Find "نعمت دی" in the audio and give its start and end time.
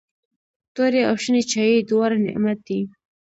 2.25-2.81